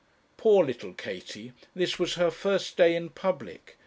Poor 0.35 0.65
little 0.65 0.95
Katie! 0.95 1.51
This 1.75 1.99
was 1.99 2.15
her 2.15 2.31
first 2.31 2.75
day 2.75 2.95
in 2.95 3.09
public. 3.09 3.77